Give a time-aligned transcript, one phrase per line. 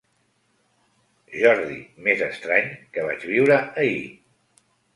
[1.41, 1.77] Jordi
[2.09, 4.05] més estrany que vaig viure ahir.